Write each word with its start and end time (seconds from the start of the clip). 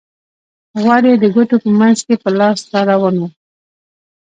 غوړ 0.81 1.03
یې 1.09 1.15
د 1.19 1.25
ګوتو 1.35 1.55
په 1.63 1.69
منځ 1.79 1.97
کې 2.07 2.15
په 2.23 2.29
لاس 2.39 2.59
را 2.73 2.81
روان 2.91 3.15
وو. 3.17 3.27